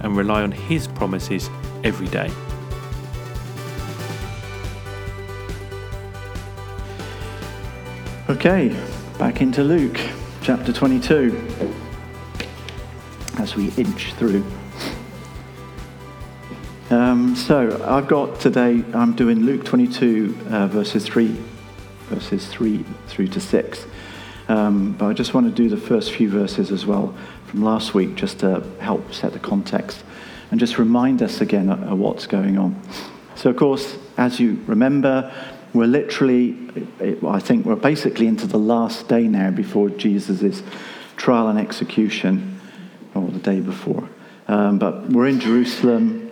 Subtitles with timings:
[0.00, 1.48] and rely on His promises
[1.84, 2.30] every day.
[8.28, 8.76] Okay,
[9.18, 10.00] back into Luke
[10.42, 11.48] chapter 22
[13.38, 14.44] as we inch through.
[16.90, 21.36] Um, so I've got today, I'm doing Luke 22, uh, verses 3,
[22.08, 23.86] verses 3 through to 6.
[24.50, 27.14] Um, but I just want to do the first few verses as well
[27.46, 30.02] from last week just to help set the context
[30.50, 32.82] and just remind us again of, what's going on.
[33.36, 35.32] So, of course, as you remember,
[35.72, 36.56] we're literally,
[37.24, 40.64] I think we're basically into the last day now before Jesus'
[41.16, 42.60] trial and execution,
[43.14, 44.08] or the day before.
[44.48, 46.28] Um, but we're in Jerusalem,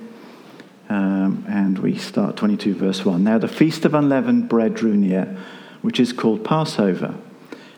[0.89, 3.23] um, and we start 22, verse 1.
[3.23, 5.37] Now, the feast of unleavened bread drew near,
[5.83, 7.15] which is called Passover.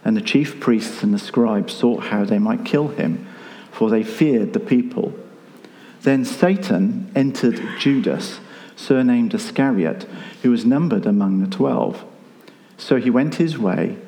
[0.04, 3.26] And the chief priests and the scribes sought how they might kill him,
[3.70, 5.12] for they feared the people.
[6.02, 8.40] Then Satan entered Judas,
[8.76, 10.08] surnamed Iscariot,
[10.42, 12.04] who was numbered among the twelve.
[12.78, 13.98] So he went his way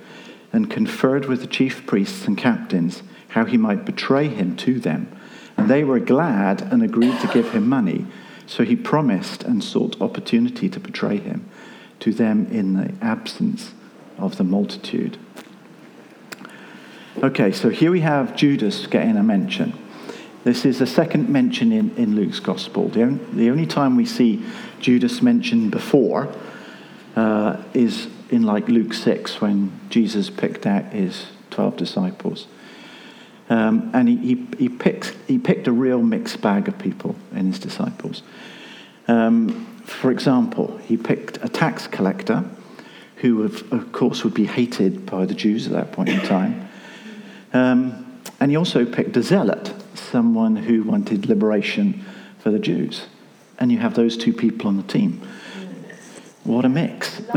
[0.52, 5.14] and conferred with the chief priests and captains how he might betray him to them.
[5.56, 8.06] And they were glad and agreed to give him money.
[8.46, 11.48] So he promised and sought opportunity to betray him
[12.00, 13.72] to them in the absence
[14.18, 15.18] of the multitude.
[17.18, 19.74] Okay, so here we have Judas getting a mention.
[20.44, 22.88] This is the second mention in, in Luke's gospel.
[22.88, 24.42] The only, the only time we see
[24.80, 26.34] Judas mentioned before
[27.14, 32.46] uh, is in like Luke 6 when Jesus picked out his 12 disciples.
[33.50, 37.46] Um, and he, he, he, picked, he picked a real mixed bag of people in
[37.46, 38.22] his disciples.
[39.06, 42.42] Um, for example, he picked a tax collector
[43.16, 46.70] who, of, of course, would be hated by the Jews at that point in time.
[47.52, 52.04] Um, and he also picked a zealot, someone who wanted liberation
[52.38, 53.06] for the Jews.
[53.58, 55.20] And you have those two people on the team.
[56.44, 57.18] What a mix.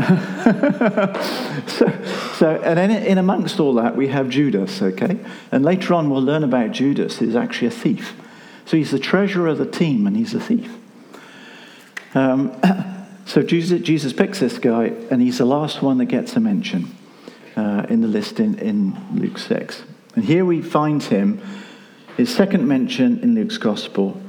[1.68, 2.02] so,
[2.34, 5.20] so, and in, in amongst all that, we have Judas, okay?
[5.52, 7.20] And later on, we'll learn about Judas.
[7.20, 8.14] He's actually a thief.
[8.64, 10.76] So he's the treasurer of the team, and he's a thief.
[12.16, 12.60] Um,
[13.26, 16.92] so Jesus, Jesus, picks this guy, and he's the last one that gets a mention
[17.54, 19.84] uh, in the list in, in Luke 6.
[20.16, 21.40] And here we find him,
[22.16, 24.20] his second mention in Luke's Gospel,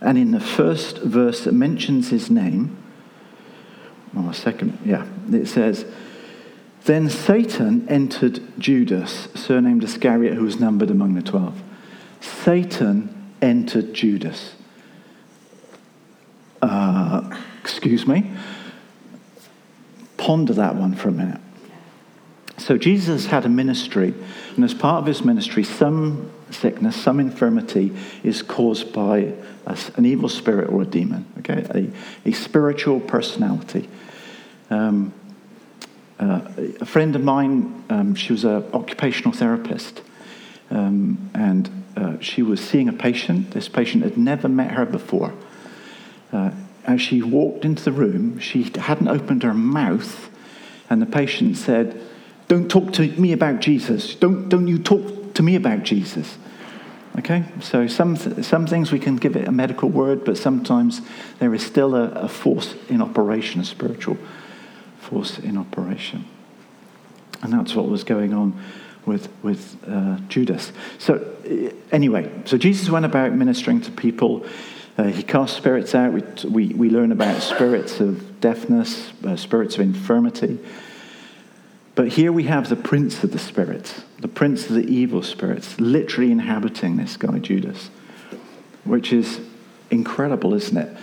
[0.00, 2.76] and in the first verse that mentions his name,
[4.16, 5.86] or second, yeah, it says,
[6.84, 11.60] Then Satan entered Judas, surnamed Iscariot, who was numbered among the twelve.
[12.20, 14.54] Satan entered Judas.
[16.60, 18.30] Uh, excuse me.
[20.18, 21.40] Ponder that one for a minute.
[22.60, 24.12] So Jesus had a ministry,
[24.54, 29.32] and as part of his ministry, some sickness, some infirmity is caused by
[29.66, 31.90] a, an evil spirit or a demon, okay?
[32.24, 33.88] A, a spiritual personality.
[34.68, 35.14] Um,
[36.18, 36.42] uh,
[36.80, 40.02] a friend of mine, um, she was an occupational therapist,
[40.70, 43.52] um, and uh, she was seeing a patient.
[43.52, 45.32] This patient had never met her before.
[46.30, 46.50] Uh,
[46.84, 50.28] as she walked into the room, she hadn't opened her mouth,
[50.90, 51.98] and the patient said,
[52.50, 54.16] don't talk to me about Jesus.
[54.16, 56.36] Don't, don't you talk to me about Jesus.
[57.16, 57.44] Okay?
[57.60, 61.00] So some, some things we can give it a medical word, but sometimes
[61.38, 64.18] there is still a, a force in operation, a spiritual
[64.98, 66.24] force in operation.
[67.40, 68.60] And that's what was going on
[69.06, 70.72] with, with uh, Judas.
[70.98, 71.24] So,
[71.92, 74.44] anyway, so Jesus went about ministering to people.
[74.98, 76.12] Uh, he cast spirits out.
[76.12, 80.58] We, we, we learn about spirits of deafness, uh, spirits of infirmity.
[82.00, 85.78] But here we have the prince of the spirits, the prince of the evil spirits,
[85.78, 87.90] literally inhabiting this guy, Judas,
[88.84, 89.38] which is
[89.90, 90.96] incredible, isn't it?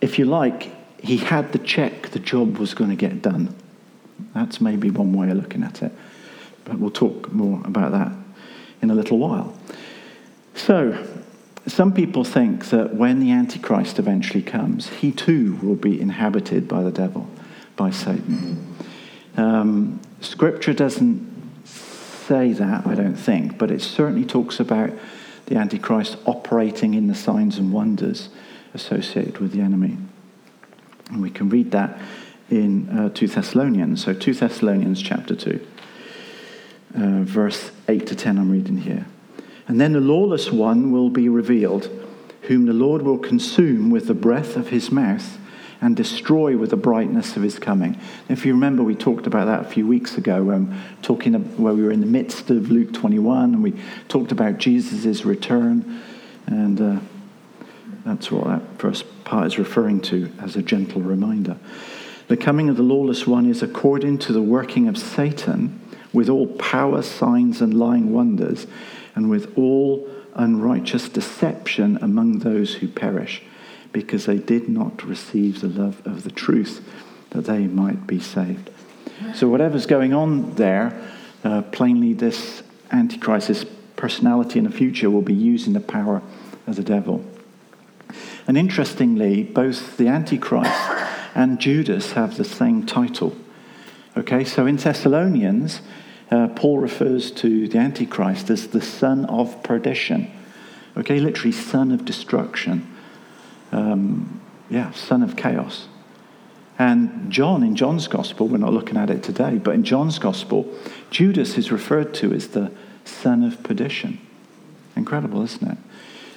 [0.00, 3.54] If you like, he had the check, the job was going to get done.
[4.32, 5.92] That's maybe one way of looking at it.
[6.64, 8.10] But we'll talk more about that
[8.80, 9.54] in a little while.
[10.54, 11.06] So,
[11.66, 16.82] some people think that when the Antichrist eventually comes, he too will be inhabited by
[16.82, 17.28] the devil,
[17.76, 18.74] by Satan.
[19.36, 24.90] Um, scripture doesn't say that, I don't think, but it certainly talks about
[25.46, 28.30] the Antichrist operating in the signs and wonders
[28.72, 29.98] associated with the enemy.
[31.10, 31.98] And we can read that
[32.50, 34.04] in uh, 2 Thessalonians.
[34.04, 35.66] So 2 Thessalonians chapter 2,
[36.94, 39.06] uh, verse 8 to 10, I'm reading here.
[39.66, 41.90] And then the lawless one will be revealed,
[42.42, 45.38] whom the Lord will consume with the breath of his mouth
[45.84, 48.00] and destroy with the brightness of his coming.
[48.30, 51.82] If you remember, we talked about that a few weeks ago, um, talking where we
[51.82, 53.74] were in the midst of Luke 21, and we
[54.08, 56.02] talked about Jesus' return,
[56.46, 57.00] and uh,
[58.06, 61.58] that's what that first part is referring to as a gentle reminder.
[62.28, 65.78] The coming of the lawless one is according to the working of Satan
[66.14, 68.66] with all power, signs, and lying wonders,
[69.14, 73.42] and with all unrighteous deception among those who perish,
[73.94, 76.86] because they did not receive the love of the truth
[77.30, 78.68] that they might be saved.
[79.34, 81.00] So, whatever's going on there,
[81.44, 83.64] uh, plainly, this Antichrist, this
[83.96, 86.20] personality in the future, will be using the power
[86.66, 87.24] of the devil.
[88.46, 90.90] And interestingly, both the Antichrist
[91.34, 93.34] and Judas have the same title.
[94.16, 95.80] Okay, so in Thessalonians,
[96.30, 100.30] uh, Paul refers to the Antichrist as the son of perdition.
[100.96, 102.93] Okay, literally, son of destruction.
[103.74, 104.40] Um,
[104.70, 105.88] yeah, son of chaos.
[106.78, 110.72] And John, in John's gospel, we're not looking at it today, but in John's gospel,
[111.10, 112.72] Judas is referred to as the
[113.04, 114.18] son of perdition.
[114.96, 115.78] Incredible, isn't it?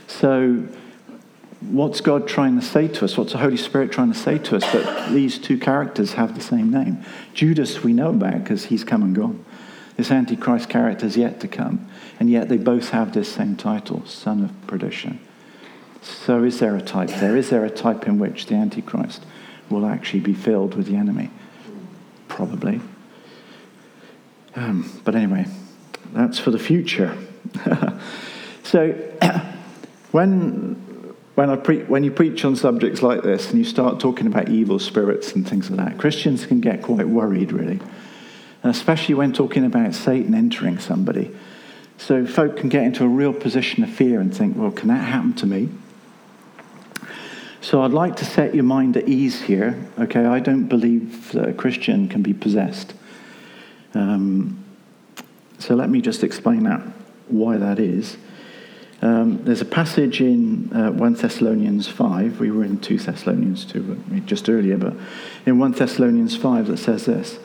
[0.07, 0.67] So
[1.61, 3.17] what's God trying to say to us?
[3.17, 4.63] What's the Holy Spirit trying to say to us?
[4.73, 7.03] That these two characters have the same name.
[7.33, 9.43] Judas, we know about because he's come and gone.
[9.95, 11.87] This Antichrist character is yet to come.
[12.19, 15.19] And yet they both have this same title, Son of Perdition.
[16.07, 17.35] So is there a type there?
[17.35, 19.25] Is there a type in which the Antichrist
[19.69, 21.29] will actually be filled with the enemy?
[22.27, 22.79] Probably.
[24.55, 25.47] Um, but anyway,
[26.13, 27.17] that's for the future.
[28.63, 28.93] so
[30.11, 30.83] when
[31.35, 34.49] when, I pre- when you preach on subjects like this and you start talking about
[34.49, 37.79] evil spirits and things like that, Christians can get quite worried, really.
[38.63, 41.35] And especially when talking about Satan entering somebody.
[41.99, 45.03] So folk can get into a real position of fear and think, well, can that
[45.03, 45.69] happen to me?
[47.61, 49.77] So I'd like to set your mind at ease here.
[49.99, 52.93] Okay, I don't believe that a Christian can be possessed.
[53.93, 54.63] Um,
[55.59, 56.81] so let me just explain that,
[57.27, 58.17] why that is.
[59.01, 62.39] Um, there's a passage in uh, 1 Thessalonians 5.
[62.39, 64.93] We were in 2 Thessalonians 2 just earlier, but
[65.45, 67.39] in 1 Thessalonians 5 that says this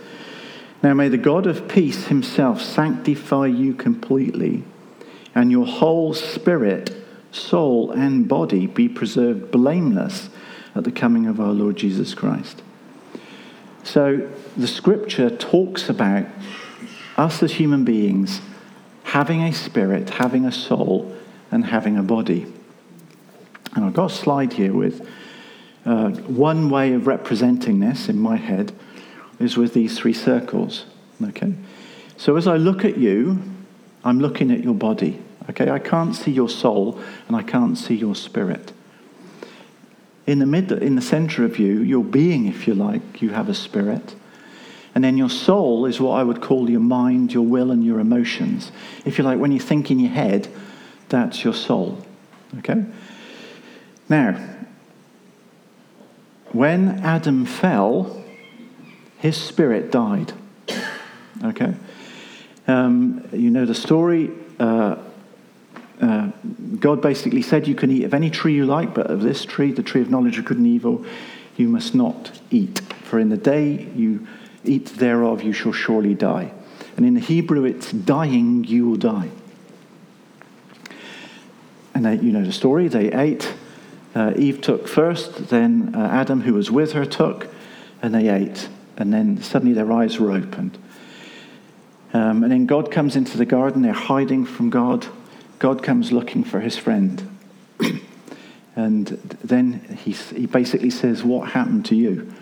[0.82, 4.64] Now may the God of peace himself sanctify you completely,
[5.34, 7.01] and your whole spirit,
[7.32, 10.28] soul, and body be preserved blameless
[10.74, 12.62] at the coming of our Lord Jesus Christ.
[13.82, 16.26] So the scripture talks about
[17.16, 18.40] us as human beings
[19.04, 21.14] having a spirit, having a soul,
[21.50, 22.46] and having a body.
[23.74, 25.06] And I've got a slide here with
[25.84, 28.72] uh, one way of representing this in my head
[29.38, 30.86] is with these three circles.
[31.22, 31.52] Okay?
[32.16, 33.42] So as I look at you,
[34.04, 35.20] I'm looking at your body.
[35.50, 35.70] Okay?
[35.70, 38.72] I can't see your soul and I can't see your spirit.
[40.26, 43.48] In the mid, in the center of you, your being, if you like, you have
[43.48, 44.14] a spirit.
[44.94, 47.98] And then your soul is what I would call your mind, your will, and your
[47.98, 48.70] emotions.
[49.04, 50.48] If you like, when you think in your head,
[51.08, 52.04] that's your soul.
[52.58, 52.84] Okay?
[54.08, 54.38] Now,
[56.52, 58.22] when Adam fell,
[59.18, 60.32] his spirit died.
[61.42, 61.74] Okay?
[62.68, 64.30] Um, you know the story.
[64.60, 64.96] Uh,
[66.02, 66.32] uh,
[66.80, 69.70] God basically said, You can eat of any tree you like, but of this tree,
[69.70, 71.06] the tree of knowledge of good and evil,
[71.56, 72.80] you must not eat.
[73.04, 74.26] For in the day you
[74.64, 76.52] eat thereof, you shall surely die.
[76.96, 79.30] And in the Hebrew, it's dying, you will die.
[81.94, 82.88] And they, you know the story.
[82.88, 83.54] They ate.
[84.14, 87.48] Uh, Eve took first, then uh, Adam, who was with her, took,
[88.02, 88.68] and they ate.
[88.96, 90.76] And then suddenly their eyes were opened.
[92.12, 93.82] Um, and then God comes into the garden.
[93.82, 95.06] They're hiding from God.
[95.62, 97.38] God comes looking for his friend.
[98.74, 99.06] and
[99.44, 102.34] then he, he basically says, What happened to you?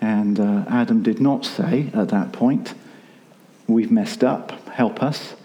[0.00, 2.74] And uh, Adam did not say at that point,
[3.68, 5.36] We've messed up, help us.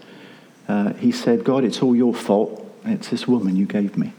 [0.68, 2.68] Uh, he said, God, it's all your fault.
[2.84, 4.14] It's this woman you gave me.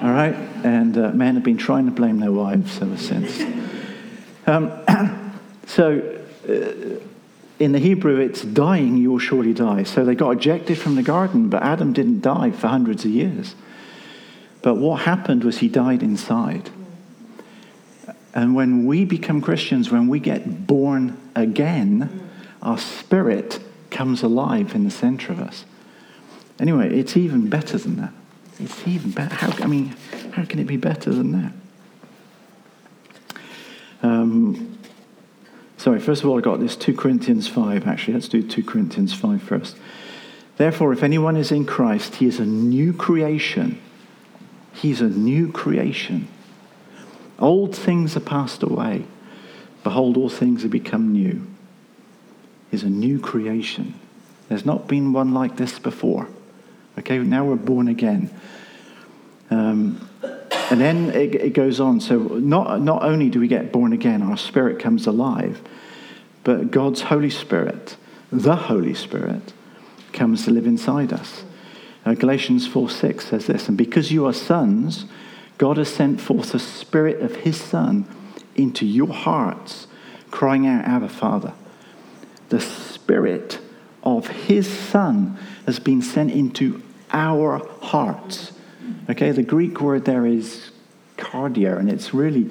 [0.00, 0.34] All right?
[0.64, 3.42] And uh, men have been trying to blame their wives ever since.
[4.46, 4.72] Um,
[5.66, 7.04] so, uh,
[7.58, 9.84] in the Hebrew, it's dying, you will surely die.
[9.84, 13.54] So they got ejected from the garden, but Adam didn't die for hundreds of years.
[14.62, 16.70] But what happened was he died inside.
[18.34, 22.28] And when we become Christians, when we get born again,
[22.60, 25.64] our spirit comes alive in the center of us.
[26.58, 28.12] Anyway, it's even better than that.
[28.58, 29.34] It's even better.
[29.34, 29.94] How, I mean,
[30.32, 31.52] how can it be better than that?
[34.02, 34.73] Um,
[35.84, 38.14] sorry, first of all, I got this 2 Corinthians 5, actually.
[38.14, 39.76] Let's do 2 Corinthians 5 first.
[40.56, 43.78] Therefore, if anyone is in Christ, he is a new creation.
[44.72, 46.26] He's a new creation.
[47.38, 49.04] Old things are passed away.
[49.82, 51.46] Behold, all things have become new.
[52.70, 53.92] He's a new creation.
[54.48, 56.28] There's not been one like this before.
[56.98, 58.30] Okay, now we're born again.
[59.50, 60.08] Um,
[60.74, 62.00] and then it, it, goes on.
[62.00, 65.62] So not, not only do we get born again, our spirit comes alive,
[66.42, 67.96] but God's Holy Spirit,
[68.32, 69.52] the Holy Spirit,
[70.12, 71.44] comes to live inside us.
[72.04, 75.04] Galatians 4 6 says this, and because you are sons,
[75.58, 78.04] God has sent forth the Spirit of His Son
[78.56, 79.86] into your hearts,
[80.32, 81.52] crying out, Abba, Father.
[82.48, 83.60] The Spirit
[84.02, 88.53] of His Son has been sent into our hearts.
[89.10, 90.70] Okay, the Greek word there is
[91.16, 92.50] cardia, and it's really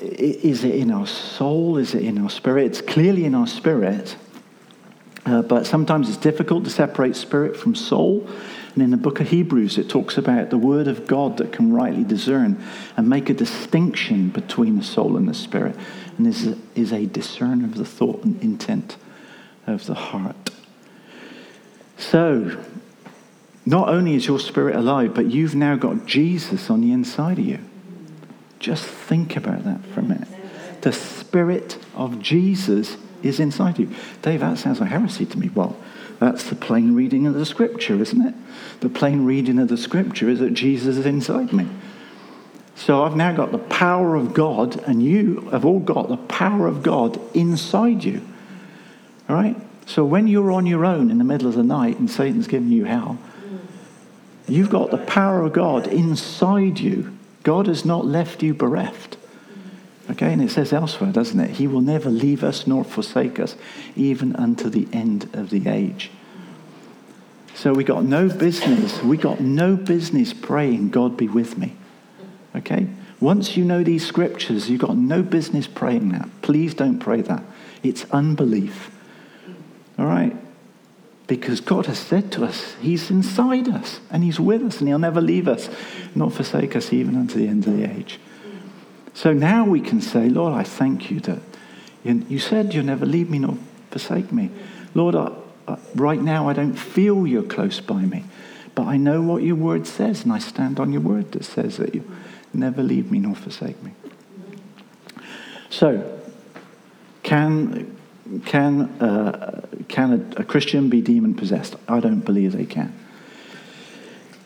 [0.00, 1.76] is it in our soul?
[1.76, 2.66] Is it in our spirit?
[2.66, 4.16] It's clearly in our spirit,
[5.26, 8.28] uh, but sometimes it's difficult to separate spirit from soul.
[8.74, 11.72] And in the book of Hebrews, it talks about the word of God that can
[11.72, 12.62] rightly discern
[12.96, 15.76] and make a distinction between the soul and the spirit,
[16.16, 18.96] and is is a discerner of the thought and intent
[19.66, 20.50] of the heart.
[21.98, 22.58] So,
[23.66, 27.44] not only is your spirit alive, but you've now got Jesus on the inside of
[27.44, 27.58] you.
[28.58, 30.28] Just think about that for a minute.
[30.82, 33.90] The spirit of Jesus is inside you.
[34.22, 35.50] Dave, that sounds like heresy to me.
[35.50, 35.76] Well,
[36.18, 38.34] that's the plain reading of the scripture, isn't it?
[38.80, 41.66] The plain reading of the scripture is that Jesus is inside me.
[42.76, 46.66] So I've now got the power of God, and you have all got the power
[46.66, 48.26] of God inside you.
[49.28, 49.56] All right?
[49.86, 52.70] So when you're on your own in the middle of the night and Satan's giving
[52.70, 53.18] you hell,
[54.50, 57.16] you've got the power of God inside you.
[57.42, 59.16] God has not left you bereft.
[60.10, 61.50] Okay, and it says elsewhere, doesn't it?
[61.50, 63.54] He will never leave us nor forsake us,
[63.94, 66.10] even unto the end of the age.
[67.54, 71.76] So we got no business, we got no business praying, God be with me.
[72.56, 72.88] Okay?
[73.20, 76.28] Once you know these scriptures, you've got no business praying that.
[76.40, 77.44] Please don't pray that.
[77.82, 78.90] It's unbelief.
[79.98, 80.34] All right?
[81.30, 84.98] Because God has said to us, He's inside us and He's with us and He'll
[84.98, 85.70] never leave us,
[86.12, 88.18] nor forsake us even unto the end of the age.
[89.14, 91.38] So now we can say, Lord, I thank you that
[92.02, 93.56] you, said you'll never leave me nor
[93.92, 94.50] forsake me.
[94.92, 95.30] Lord, I,
[95.68, 98.24] I, right now I don't feel you're close by me,
[98.74, 101.76] but I know what your word says, and I stand on your word that says
[101.76, 102.10] that you
[102.52, 103.92] never leave me nor forsake me.
[105.68, 106.20] So,
[107.22, 107.96] can,
[108.44, 111.76] can, uh, can a, a Christian be demon possessed?
[111.88, 112.94] I don't believe they can.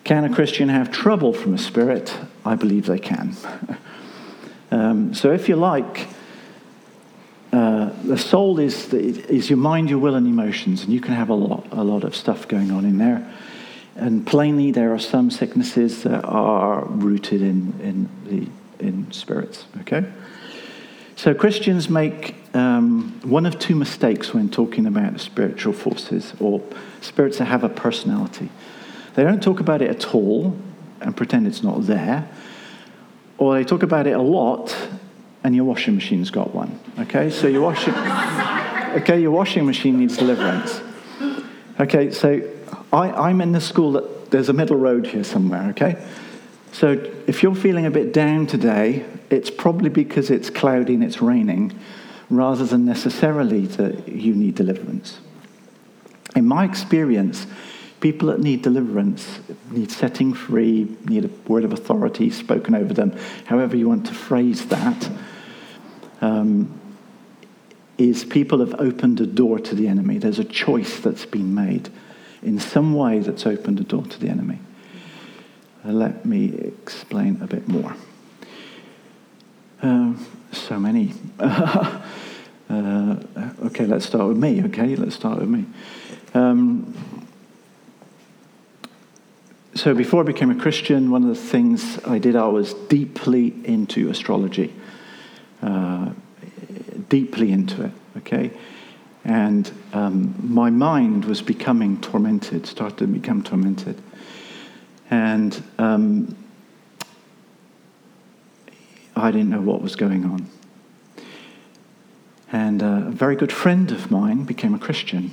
[0.04, 2.14] Can a Christian have trouble from a spirit?
[2.44, 3.36] I believe they can.
[4.70, 6.08] Um, so, if you like,
[7.52, 11.28] uh, the soul is, is your mind, your will, and emotions, and you can have
[11.28, 13.32] a lot, a lot of stuff going on in there.
[13.94, 20.04] And plainly, there are some sicknesses that are rooted in, in, the, in spirits, okay?
[21.14, 26.62] So, Christians make um, one of two mistakes when talking about spiritual forces or
[27.00, 28.50] spirits that have a personality.
[29.14, 30.56] They don't talk about it at all
[31.00, 32.28] and pretend it's not there
[33.38, 34.76] or they talk about it a lot,
[35.42, 36.78] and your washing machine's got one.
[36.98, 37.94] Okay, so your washing,
[39.02, 40.80] okay, your washing machine needs deliverance.
[41.80, 42.42] Okay, so
[42.92, 45.68] I, I'm in the school that there's a middle road here somewhere.
[45.70, 46.02] Okay,
[46.72, 46.92] so
[47.26, 51.78] if you're feeling a bit down today, it's probably because it's cloudy and it's raining,
[52.30, 55.18] rather than necessarily that you need deliverance.
[56.34, 57.46] In my experience,
[58.04, 59.40] People that need deliverance,
[59.70, 63.16] need setting free, need a word of authority spoken over them,
[63.46, 65.10] however you want to phrase that,
[66.20, 66.78] um,
[67.96, 70.18] is people have opened a door to the enemy.
[70.18, 71.88] There's a choice that's been made
[72.42, 74.58] in some way that's opened a door to the enemy.
[75.82, 77.96] Uh, let me explain a bit more.
[79.80, 80.12] Uh,
[80.58, 81.14] so many.
[81.38, 82.02] uh,
[82.70, 84.62] okay, let's start with me.
[84.64, 85.64] Okay, let's start with me.
[86.34, 86.94] Um,
[89.74, 93.54] so before I became a Christian, one of the things I did, I was deeply
[93.64, 94.72] into astrology,
[95.62, 96.10] uh,
[97.08, 98.52] deeply into it, okay?
[99.24, 104.00] And um, my mind was becoming tormented, started to become tormented.
[105.10, 106.36] And um,
[109.16, 110.48] I didn't know what was going on.
[112.52, 115.32] And uh, a very good friend of mine became a Christian.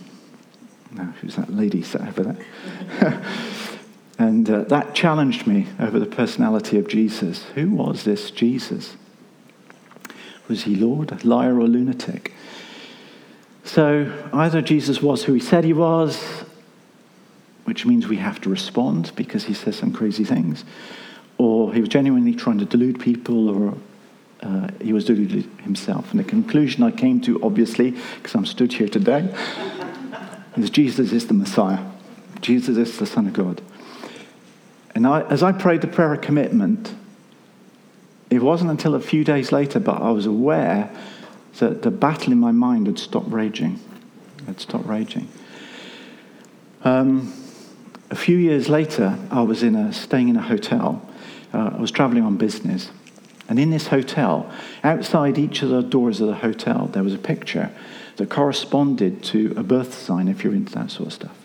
[0.92, 3.22] No, who's that lady sat over there?
[4.18, 7.44] and uh, that challenged me over the personality of Jesus.
[7.56, 8.96] Who was this Jesus?
[10.48, 12.34] Was he Lord, liar, or lunatic?
[13.64, 16.44] So either Jesus was who he said he was,
[17.66, 20.66] which means we have to respond because he says some crazy things,
[21.42, 23.78] or he was genuinely trying to delude people, or
[24.44, 26.12] uh, he was deluded himself.
[26.12, 29.28] And the conclusion I came to, obviously, because I'm stood here today,
[30.56, 31.84] is Jesus is the Messiah.
[32.42, 33.60] Jesus is the Son of God.
[34.94, 36.94] And I, as I prayed the prayer of commitment,
[38.30, 40.92] it wasn't until a few days later, but I was aware
[41.58, 43.80] that the battle in my mind had stopped raging.
[44.46, 45.28] Had stopped raging.
[46.84, 47.34] Um,
[48.12, 51.08] a few years later, I was in a, staying in a hotel.
[51.54, 52.92] Uh, I was traveling on business.
[53.50, 54.50] And in this hotel,
[54.84, 57.72] outside each of the doors of the hotel, there was a picture
[58.16, 61.38] that corresponded to a birth sign if you're into that sort of stuff.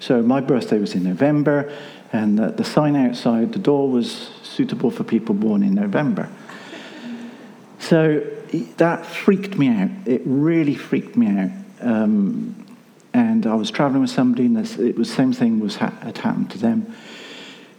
[0.00, 1.74] So my birthday was in November,
[2.12, 6.28] and the, the sign outside the door was suitable for people born in November.
[7.78, 8.20] So
[8.76, 9.90] that freaked me out.
[10.04, 11.50] It really freaked me out.
[11.80, 12.54] Um,
[13.14, 16.18] and I was traveling with somebody, and it was the same thing was ha- had
[16.18, 16.94] happened to them.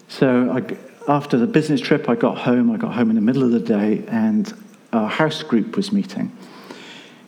[0.08, 2.72] So I, after the business trip, I got home.
[2.72, 4.54] I got home in the middle of the day, and
[4.94, 6.32] our house group was meeting.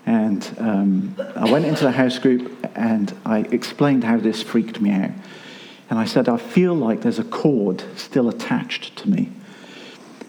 [0.08, 4.92] And um, I went into the house group and I explained how this freaked me
[4.92, 5.12] out.
[5.90, 9.30] And I said, I feel like there's a cord still attached to me.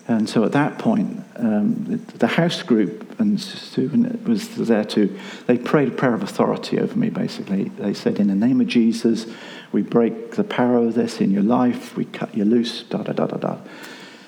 [0.08, 5.58] And so at that point, um, the house group, and Susan was there too, they
[5.58, 7.64] prayed a prayer of authority over me, basically.
[7.64, 9.26] They said, In the name of Jesus,
[9.72, 13.12] we break the power of this in your life, we cut you loose, da da
[13.12, 13.58] da da da.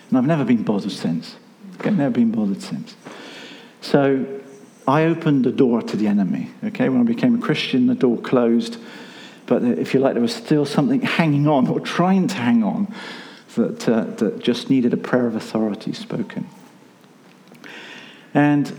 [0.08, 1.36] And I've never been bothered since.
[1.80, 2.94] I've never been bothered since.
[3.80, 4.40] So
[4.86, 6.50] I opened the door to the enemy.
[6.64, 8.76] Okay, when I became a Christian, the door closed.
[9.46, 12.92] But if you like, there was still something hanging on or trying to hang on
[13.54, 16.48] that, uh, that just needed a prayer of authority spoken.
[18.34, 18.72] And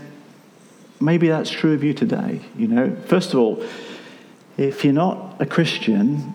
[1.00, 2.40] maybe that's true of you today.
[2.56, 3.64] You know, first of all,
[4.56, 6.34] if you're not a Christian,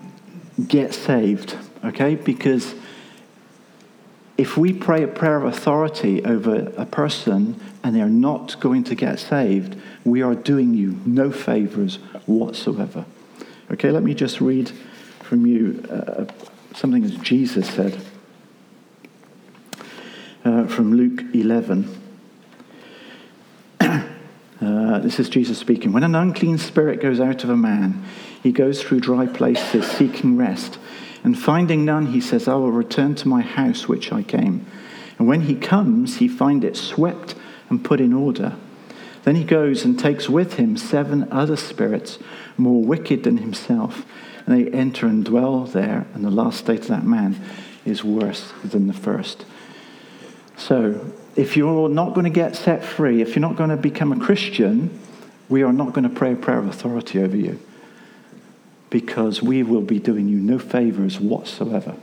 [0.66, 2.14] get saved, okay?
[2.16, 2.74] Because
[4.36, 8.94] if we pray a prayer of authority over a person and they're not going to
[8.94, 13.04] get saved, we are doing you no favors whatsoever.
[13.70, 14.72] Okay, let me just read
[15.22, 16.24] from you uh,
[16.74, 18.00] something that Jesus said
[20.44, 22.00] uh, from Luke 11.
[23.80, 25.92] uh, this is Jesus speaking.
[25.92, 28.04] When an unclean spirit goes out of a man,
[28.42, 30.78] he goes through dry places seeking rest.
[31.24, 34.66] And finding none, he says, I will return to my house which I came.
[35.18, 37.34] And when he comes, he finds it swept
[37.68, 38.56] and put in order.
[39.24, 42.18] Then he goes and takes with him seven other spirits
[42.56, 44.06] more wicked than himself.
[44.46, 46.06] And they enter and dwell there.
[46.14, 47.40] And the last state of that man
[47.84, 49.44] is worse than the first.
[50.56, 54.12] So, if you're not going to get set free, if you're not going to become
[54.12, 54.98] a Christian,
[55.48, 57.60] we are not going to pray a prayer of authority over you
[58.90, 61.96] because we will be doing you no favors whatsoever.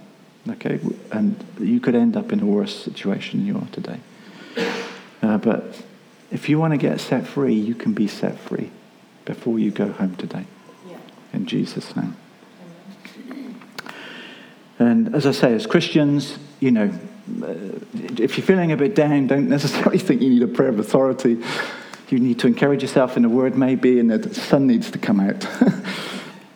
[0.50, 0.80] Okay?
[1.12, 4.00] And you could end up in a worse situation than you are today.
[5.22, 5.82] Uh, but
[6.32, 8.70] if you want to get set free, you can be set free
[9.26, 10.46] before you go home today.
[10.88, 10.98] Yeah.
[11.34, 12.16] In Jesus' name.
[14.78, 16.92] And as I say, as Christians, you know,
[17.42, 17.54] uh,
[18.22, 21.42] if you're feeling a bit down, don't necessarily think you need a prayer of authority.
[22.10, 25.20] You need to encourage yourself in the word, maybe, and the sun needs to come
[25.20, 25.48] out.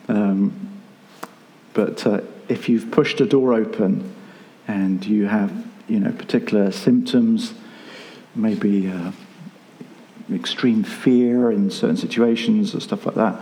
[0.09, 0.81] um,
[1.73, 4.13] but uh, if you've pushed a door open
[4.67, 5.51] and you have,
[5.87, 7.53] you know, particular symptoms,
[8.35, 9.11] maybe uh,
[10.33, 13.39] extreme fear in certain situations or stuff like that,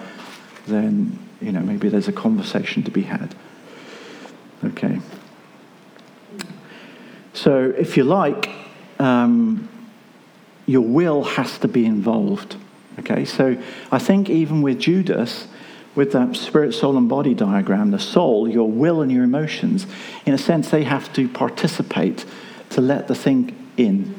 [0.67, 3.33] then, you know, maybe there's a conversation to be had.
[4.63, 4.99] Okay.
[7.33, 8.49] So, if you like,
[8.99, 9.69] um,
[10.65, 12.57] your will has to be involved.
[12.99, 13.57] Okay, so
[13.91, 15.47] I think even with Judas,
[15.97, 19.87] with that spirit, soul, and body diagram, the soul, your will, and your emotions,
[20.27, 22.23] in a sense, they have to participate
[22.69, 24.13] to let the thing in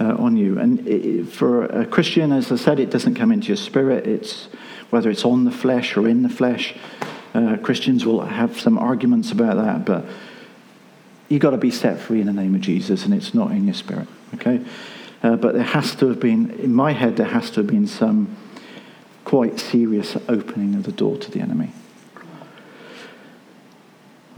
[0.00, 0.58] uh, on you.
[0.58, 4.06] And it, for a Christian, as I said, it doesn't come into your spirit.
[4.06, 4.48] It's
[4.88, 6.74] whether it's on the flesh or in the flesh.
[7.34, 10.06] Uh, Christians will have some arguments about that, but
[11.28, 13.66] you've got to be set free in the name of Jesus, and it's not in
[13.66, 14.64] your spirit, okay?
[15.22, 17.86] Uh, but there has to have been, in my head, there has to have been
[17.86, 18.34] some
[19.26, 21.72] quite serious opening of the door to the enemy.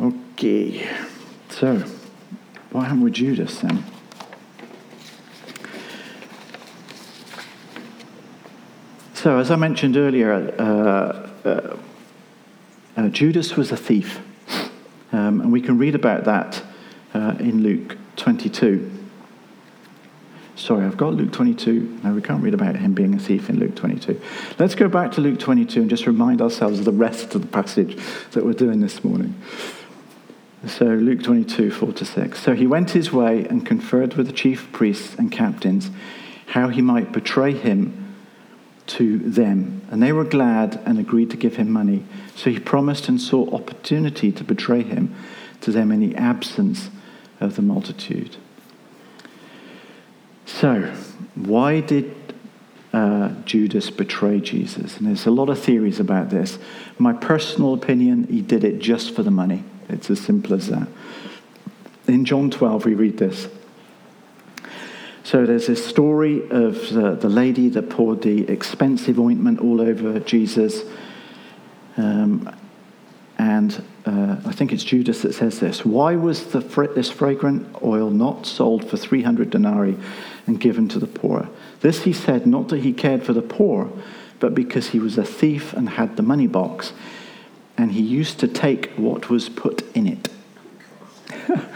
[0.00, 0.88] Okay,
[1.50, 1.84] so
[2.70, 3.84] what happened with Judas then?
[9.12, 11.76] So as I mentioned earlier, uh, uh,
[12.96, 14.20] uh, Judas was a thief.
[15.12, 16.62] Um, and we can read about that
[17.12, 18.97] uh, in Luke 22.
[20.58, 22.00] Sorry, I've got Luke 22.
[22.02, 24.20] No, we can't read about him being a thief in Luke 22.
[24.58, 27.46] Let's go back to Luke 22 and just remind ourselves of the rest of the
[27.46, 27.96] passage
[28.32, 29.40] that we're doing this morning.
[30.66, 32.42] So, Luke 22, 4 to 6.
[32.42, 35.90] So he went his way and conferred with the chief priests and captains
[36.46, 38.16] how he might betray him
[38.88, 39.82] to them.
[39.92, 42.04] And they were glad and agreed to give him money.
[42.34, 45.14] So he promised and sought opportunity to betray him
[45.60, 46.90] to them in the absence
[47.38, 48.38] of the multitude.
[50.48, 50.94] So,
[51.34, 52.16] why did
[52.94, 54.96] uh, Judas betray Jesus?
[54.96, 56.58] And there's a lot of theories about this.
[56.96, 59.62] My personal opinion, he did it just for the money.
[59.90, 60.88] It's as simple as that.
[62.08, 63.46] In John 12, we read this.
[65.22, 70.18] So there's this story of the, the lady that poured the expensive ointment all over
[70.18, 70.80] Jesus.
[71.98, 72.50] Um,
[73.36, 75.84] and uh, I think it's Judas that says this.
[75.84, 76.60] Why was the,
[76.94, 79.98] this fragrant oil not sold for 300 denarii
[80.46, 81.48] and given to the poor?
[81.80, 83.92] This he said not that he cared for the poor,
[84.40, 86.92] but because he was a thief and had the money box,
[87.76, 90.28] and he used to take what was put in it.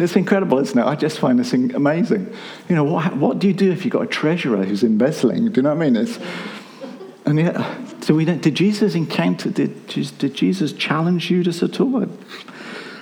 [0.00, 0.82] It's incredible, isn't it?
[0.82, 2.34] I just find this amazing.
[2.70, 5.52] You know, what, what do you do if you've got a treasurer who's embezzling?
[5.52, 5.96] Do you know what I mean?
[5.96, 6.18] It's,
[7.30, 7.56] and yet,
[8.02, 12.06] so we don't, did Jesus encounter, did, did Jesus challenge Judas at all?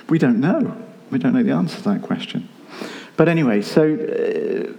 [0.07, 0.77] We don't know.
[1.09, 2.47] We don't know the answer to that question.
[3.17, 4.73] But anyway, so uh,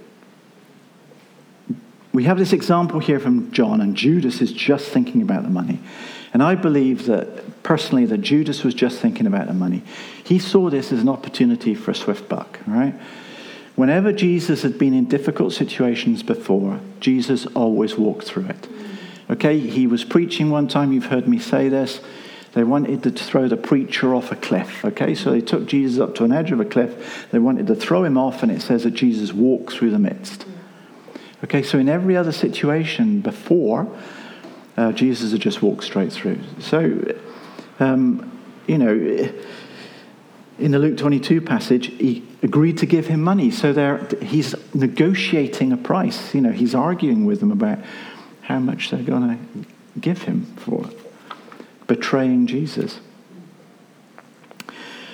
[2.13, 5.79] we have this example here from John, and Judas is just thinking about the money.
[6.33, 9.83] And I believe that personally that Judas was just thinking about the money.
[10.23, 12.93] He saw this as an opportunity for a swift buck, right?
[13.75, 18.67] Whenever Jesus had been in difficult situations before, Jesus always walked through it.
[19.31, 22.01] Okay, he was preaching one time, you've heard me say this.
[22.53, 24.83] They wanted to throw the preacher off a cliff.
[24.83, 27.27] Okay, so they took Jesus up to an edge of a cliff.
[27.31, 30.45] They wanted to throw him off, and it says that Jesus walked through the midst.
[31.45, 33.87] Okay, so in every other situation before,
[34.75, 36.39] uh, Jesus had just walked straight through.
[36.59, 37.15] So,
[37.79, 39.31] um, you know,
[40.59, 43.49] in the Luke 22 passage, he agreed to give him money.
[43.49, 46.35] So there, he's negotiating a price.
[46.35, 47.79] You know, he's arguing with them about
[48.41, 50.89] how much they're going to give him for
[51.87, 52.99] betraying Jesus.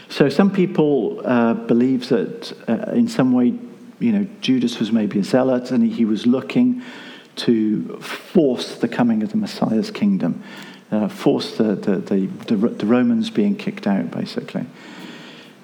[0.09, 3.53] So some people uh, believe that uh, in some way,
[3.99, 6.81] you know, Judas was maybe a zealot and he was looking
[7.37, 10.43] to force the coming of the Messiah's kingdom,
[10.91, 14.65] uh, force the, the, the, the, Romans being kicked out, basically.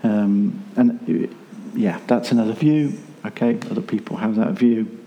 [0.03, 1.33] Um, and
[1.73, 2.93] yeah, that's another view.
[3.25, 5.02] Okay, other people have that view.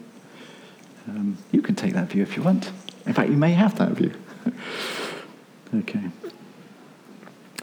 [1.09, 2.71] Um, you can take that view if you want.
[3.07, 4.13] In fact, you may have that view.
[5.75, 6.11] okay.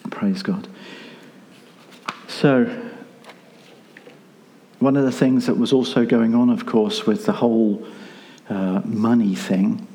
[0.10, 0.68] Praise God.
[2.28, 2.66] So,
[4.80, 7.86] one of the things that was also going on, of course, with the whole
[8.50, 9.88] uh, money thing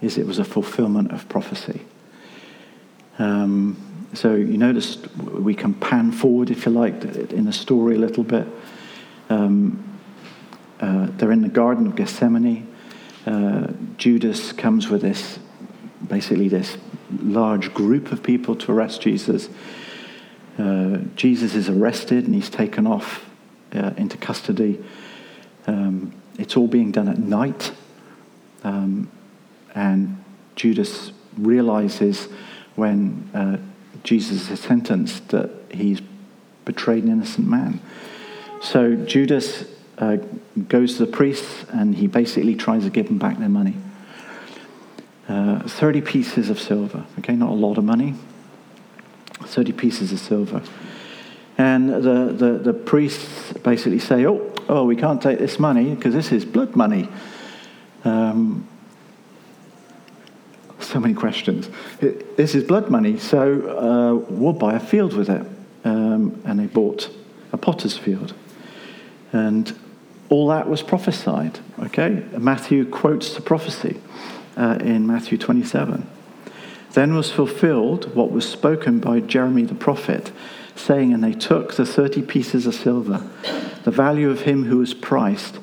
[0.00, 1.80] is it was a fulfillment of prophecy.
[3.18, 3.76] Um,
[4.14, 8.24] so you notice we can pan forward, if you like, in the story a little
[8.24, 8.46] bit.
[9.28, 9.84] Um,
[10.80, 12.66] uh, they're in the Garden of Gethsemane.
[13.28, 15.38] Uh, Judas comes with this,
[16.06, 16.78] basically this
[17.20, 19.50] large group of people to arrest Jesus.
[20.58, 23.28] Uh, Jesus is arrested and he's taken off
[23.74, 24.82] uh, into custody.
[25.66, 27.72] Um, it's all being done at night.
[28.64, 29.10] Um,
[29.74, 30.24] and
[30.56, 32.28] Judas realizes
[32.76, 33.58] when uh,
[34.04, 36.00] Jesus is sentenced that he's
[36.64, 37.82] betrayed an innocent man.
[38.62, 39.66] So Judas
[39.98, 40.16] uh,
[40.68, 43.74] goes to the priests and he basically tries to give them back their money.
[45.28, 48.14] Uh, 30 pieces of silver, okay, not a lot of money.
[49.42, 50.62] 30 pieces of silver.
[51.58, 56.14] And the, the, the priests basically say, oh, oh, we can't take this money because
[56.14, 57.08] this is blood money.
[58.04, 58.66] Um,
[60.80, 61.68] so many questions.
[62.00, 65.44] It, this is blood money, so uh, we'll buy a field with it.
[65.84, 67.10] Um, and they bought
[67.52, 68.34] a potter's field.
[69.32, 69.76] And
[70.28, 71.58] all that was prophesied.
[71.80, 72.24] Okay?
[72.36, 74.00] Matthew quotes the prophecy
[74.56, 76.06] uh, in Matthew 27.
[76.92, 80.32] Then was fulfilled what was spoken by Jeremy the prophet,
[80.74, 83.28] saying, And they took the 30 pieces of silver,
[83.84, 85.58] the value of him who was priced,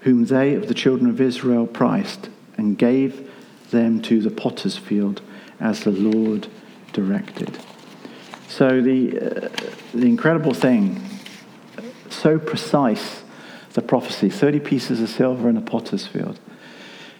[0.00, 3.28] whom they of the children of Israel priced, and gave
[3.70, 5.20] them to the potter's field
[5.58, 6.48] as the Lord
[6.92, 7.58] directed.
[8.48, 9.48] So, the, uh,
[9.94, 11.00] the incredible thing,
[12.08, 13.19] so precise,
[13.72, 16.38] the prophecy 30 pieces of silver in a potter's field.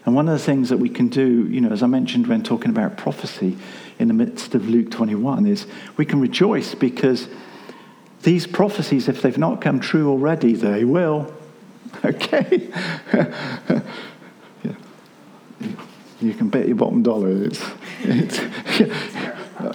[0.04, 2.42] And one of the things that we can do, you know, as I mentioned when
[2.42, 3.56] talking about prophecy
[3.98, 7.28] in the midst of Luke 21, is we can rejoice because
[8.22, 11.32] these prophecies, if they've not come true already, they will.
[12.04, 12.68] Okay?
[13.12, 13.80] yeah.
[16.20, 17.60] You can bet your bottom dollar it's,
[18.04, 18.38] it's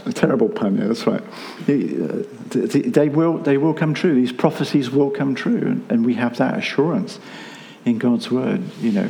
[0.06, 1.24] a terrible pun, yeah, that's right.
[1.66, 4.16] They will, they will come true.
[4.16, 7.20] These prophecies will come true, and we have that assurance
[7.86, 8.64] in God's word.
[8.82, 9.10] You know,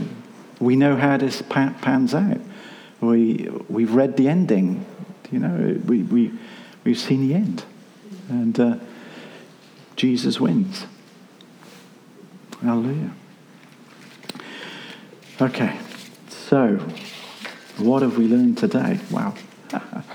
[0.59, 2.39] we know how this pans out.
[3.01, 4.85] We, we've read the ending.
[5.31, 6.31] You know, we, we,
[6.83, 7.63] we've seen the end.
[8.29, 8.77] And uh,
[9.95, 10.85] Jesus wins.
[12.61, 13.11] Hallelujah.
[15.41, 15.77] Okay,
[16.29, 16.77] so
[17.77, 18.99] what have we learned today?
[19.11, 19.35] Wow.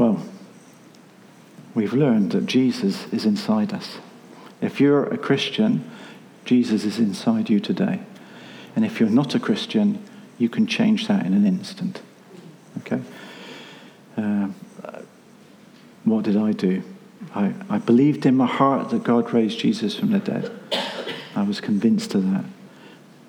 [0.00, 0.18] well,
[1.74, 3.98] we've learned that Jesus is inside us.
[4.62, 5.88] If you're a Christian,
[6.46, 8.00] Jesus is inside you today.
[8.74, 10.02] And if you're not a Christian,
[10.38, 12.00] you can change that in an instant.
[12.78, 13.02] Okay?
[14.16, 14.48] Uh,
[16.04, 16.82] what did I do?
[17.34, 20.50] I, I believed in my heart that God raised Jesus from the dead.
[21.36, 22.46] I was convinced of that.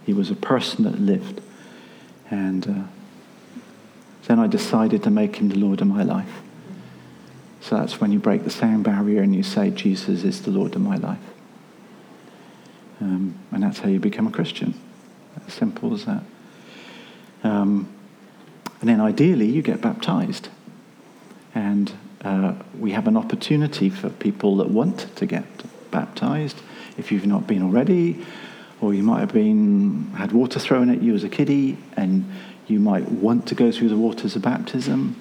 [0.06, 1.42] He was a person that lived.
[2.30, 2.88] And uh,
[4.28, 6.42] then I decided to make him the Lord of my life.
[7.62, 10.76] So that's when you break the sound barrier and you say, Jesus is the Lord
[10.76, 11.20] of my life.
[13.00, 14.74] Um, and that's how you become a Christian.
[15.48, 16.24] As simple as that.
[17.44, 17.88] Um,
[18.80, 20.50] and then ideally, you get baptized.
[21.54, 21.92] And
[22.24, 25.46] uh, we have an opportunity for people that want to get
[25.92, 26.62] baptized.
[26.98, 28.26] If you've not been already,
[28.80, 32.30] or you might have been had water thrown at you as a kiddie, and
[32.68, 35.16] you might want to go through the waters of baptism.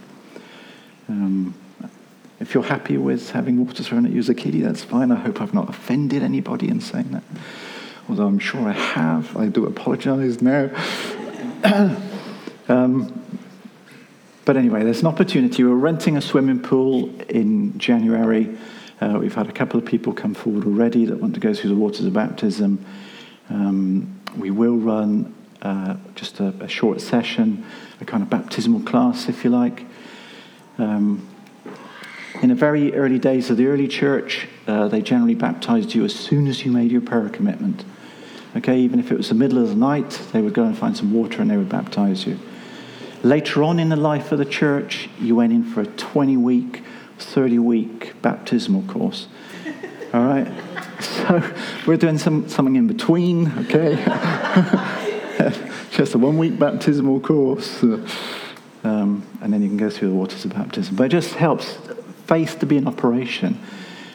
[1.09, 1.55] Um,
[2.51, 5.13] if you're happy with having water thrown at you as a kiddie, that's fine.
[5.13, 7.23] I hope I've not offended anybody in saying that.
[8.09, 9.37] Although I'm sure I have.
[9.37, 10.69] I do apologize now.
[12.69, 13.23] um,
[14.45, 15.63] but anyway, there's an opportunity.
[15.63, 18.59] We're renting a swimming pool in January.
[19.01, 21.71] Uh, we've had a couple of people come forward already that want to go through
[21.71, 22.85] the waters of baptism.
[23.49, 25.33] Um, we will run
[25.63, 27.65] uh, just a, a, short session,
[28.01, 29.87] a kind of baptismal class, if you like.
[30.79, 31.30] Um,
[32.43, 36.15] in the very early days of the early church, uh, they generally baptized you as
[36.15, 37.85] soon as you made your prayer commitment.
[38.57, 40.97] Okay, even if it was the middle of the night, they would go and find
[40.97, 42.39] some water and they would baptize you.
[43.23, 46.83] Later on in the life of the church, you went in for a 20 week,
[47.19, 49.29] 30 week baptismal course.
[50.15, 50.51] All right?
[51.01, 51.43] So
[51.87, 53.97] we're doing some, something in between, okay?
[55.93, 57.83] Just a one week baptismal course.
[58.83, 60.97] Um, and then you can go through the waters of baptism.
[60.97, 61.77] But it just helps
[62.31, 63.59] faith to be in operation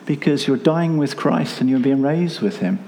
[0.05, 2.79] because you're dying with Christ and you're being raised with Him.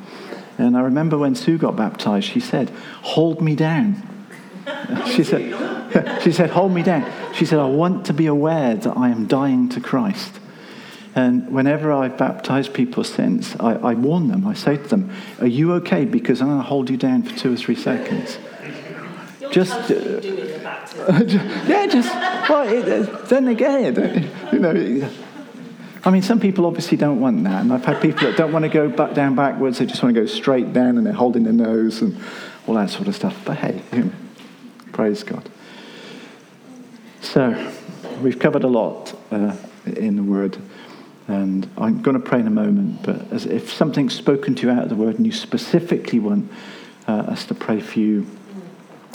[0.58, 2.70] And I remember when Sue got baptized, she said,
[3.16, 4.04] Hold me down.
[5.08, 7.12] She said, she said, Hold me down.
[7.34, 10.40] She said, I want to be aware that I am dying to Christ.
[11.14, 14.48] And whenever I've baptized people since, I, I warn them.
[14.48, 15.12] I say to them,
[15.42, 16.06] Are you okay?
[16.06, 18.38] Because I'm going to hold you down for two or three seconds.
[19.52, 19.96] just, uh,
[21.68, 22.14] yeah, just,
[22.50, 25.10] well, it, uh, then again, you know.
[26.04, 27.62] I mean, some people obviously don't want that.
[27.62, 29.80] And I've had people that don't want to go back down backwards.
[29.80, 32.18] They just want to go straight down and they're holding their nose and
[32.66, 33.38] all that sort of stuff.
[33.44, 34.12] But hey, you know,
[34.94, 35.50] praise God.
[37.22, 37.74] So,
[38.22, 39.56] we've covered a lot uh,
[39.86, 40.58] in the Word.
[41.28, 43.04] And I'm going to pray in a moment.
[43.04, 46.50] But as if something's spoken to you out of the Word and you specifically want
[47.06, 48.26] uh, us to pray for you,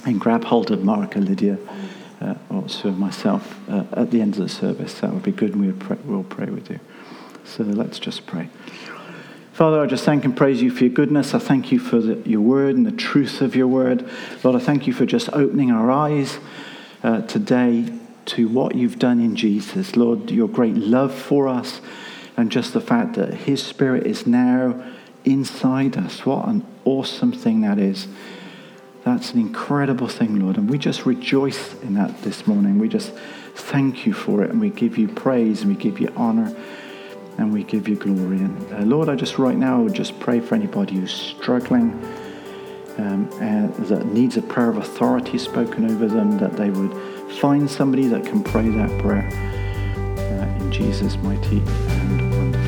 [0.04, 1.58] and grab hold of Mark or Lydia
[2.62, 5.00] uh, or of myself uh, at the end of the service.
[5.00, 6.80] That would be good, and we'll pray, we'll pray with you.
[7.44, 8.48] So let's just pray.
[9.52, 11.34] Father, I just thank and praise you for your goodness.
[11.34, 14.08] I thank you for the, your word and the truth of your word.
[14.42, 16.38] Lord, I thank you for just opening our eyes
[17.02, 17.92] uh, today
[18.24, 19.94] to what you've done in Jesus.
[19.96, 21.80] Lord, your great love for us
[22.36, 24.82] and just the fact that his spirit is now
[25.24, 26.24] inside us.
[26.24, 28.08] What an awesome thing that is.
[29.04, 30.56] That's an incredible thing, Lord.
[30.56, 32.78] And we just rejoice in that this morning.
[32.78, 33.12] We just
[33.54, 34.50] thank you for it.
[34.50, 36.54] And we give you praise and we give you honor
[37.38, 38.38] and we give you glory.
[38.38, 41.92] And uh, Lord, I just right now would just pray for anybody who's struggling,
[42.98, 46.92] um, and that needs a prayer of authority spoken over them, that they would
[47.32, 52.61] find somebody that can pray that prayer uh, in Jesus' mighty and wonderful name.